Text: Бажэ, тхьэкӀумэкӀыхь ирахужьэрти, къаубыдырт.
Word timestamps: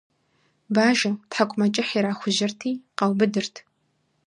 Бажэ, 0.73 1.09
тхьэкӀумэкӀыхь 1.29 1.93
ирахужьэрти, 1.97 2.71
къаубыдырт. 2.97 3.55